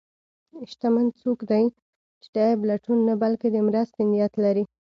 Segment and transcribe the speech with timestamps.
[0.71, 1.65] شتمن څوک دی
[2.21, 4.63] چې د عیب لټون نه، بلکې د مرستې نیت لري.